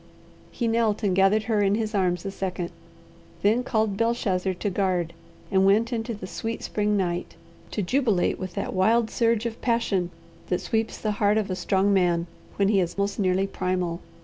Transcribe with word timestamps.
He 0.51 0.67
knelt 0.67 1.03
and 1.03 1.15
gathered 1.15 1.43
her 1.43 1.61
in 1.61 1.75
his 1.75 1.93
arms 1.93 2.25
a 2.25 2.31
second, 2.31 2.71
then 3.43 3.63
called 3.63 3.97
Belshazzar 3.97 4.55
to 4.55 4.69
guard, 4.71 5.13
and 5.51 5.63
went 5.63 5.93
into 5.93 6.15
the 6.15 6.25
sweet 6.25 6.63
spring 6.63 6.97
night, 6.97 7.35
to 7.69 7.83
jubilate 7.83 8.39
with 8.39 8.55
that 8.55 8.73
wild 8.73 9.11
surge 9.11 9.45
of 9.45 9.61
passion 9.61 10.09
that 10.47 10.59
sweeps 10.61 10.97
the 10.97 11.11
heart 11.21 11.37
of 11.37 11.51
a 11.51 11.55
strong 11.55 11.93
man 11.93 12.25
when 12.55 12.69
he 12.69 12.79
is 12.79 12.97
most 12.97 13.19
nearly 13.19 13.45
primal. 13.45 14.01